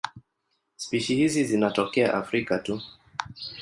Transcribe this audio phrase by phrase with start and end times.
[0.77, 2.81] Spishi hizi zinatokea Afrika tu.